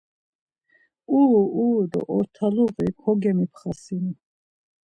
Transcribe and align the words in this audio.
Uru 1.17 1.39
uru 1.61 1.81
do 1.91 2.01
ortaluği 2.17 2.89
kogemipxasinu. 3.01 4.11